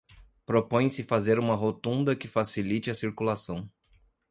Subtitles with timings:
[0.51, 3.63] Propõe-se fazer uma rotunda que facilite a circulação.